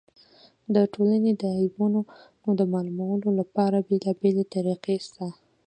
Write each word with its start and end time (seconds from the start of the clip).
د 0.75 0.75
ټولني 0.93 1.31
د 1.41 1.43
عیبونو 1.59 1.99
د 2.59 2.61
معلومولو 2.73 3.29
له 3.37 3.45
پاره 3.55 3.79
بېلابېلې 3.87 4.43
طریقي 4.53 4.97
سته. 5.07 5.27